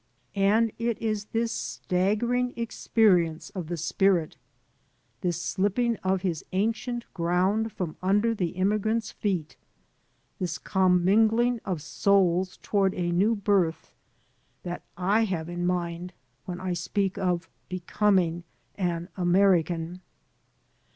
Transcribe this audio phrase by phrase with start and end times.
[0.33, 4.35] And it is this staggering experience of the spirit—
[5.21, 9.57] this sUpping of his ancient ground from under the immigrant's feet,
[10.39, 13.91] this commingling of souls toward a new birth,
[14.63, 16.13] that I have in mind
[16.45, 18.43] when I speak of becoming
[18.79, 20.01] an American.